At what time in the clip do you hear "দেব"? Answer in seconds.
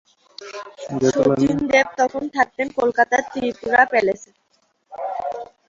1.71-1.87